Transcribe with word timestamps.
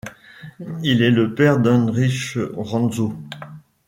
Il 0.81 1.03
est 1.03 1.11
le 1.11 1.35
père 1.35 1.59
d'Heinrich 1.59 2.35
Rantzau. 2.57 3.13